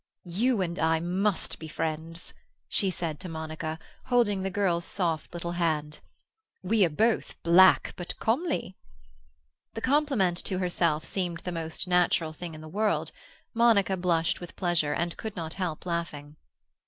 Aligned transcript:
"You 0.25 0.61
and 0.63 0.79
I 0.79 0.99
must 0.99 1.59
be 1.59 1.67
friends," 1.67 2.33
she 2.67 2.89
said 2.89 3.19
to 3.19 3.29
Monica, 3.29 3.77
holding 4.05 4.41
the 4.41 4.49
girl's 4.49 4.83
soft 4.83 5.31
little 5.31 5.51
hand. 5.51 5.99
"We 6.63 6.83
are 6.85 6.89
both 6.89 7.39
black 7.43 7.93
but 7.97 8.17
comely." 8.17 8.75
The 9.75 9.81
compliment 9.81 10.37
to 10.45 10.57
herself 10.57 11.05
seemed 11.05 11.41
the 11.41 11.51
most 11.51 11.87
natural 11.87 12.33
thing 12.33 12.55
in 12.55 12.61
the 12.61 12.67
world. 12.67 13.11
Monica 13.53 13.95
blushed 13.95 14.41
with 14.41 14.55
pleasure, 14.55 14.93
and 14.93 15.15
could 15.17 15.35
not 15.35 15.53
help 15.53 15.85
laughing. 15.85 16.35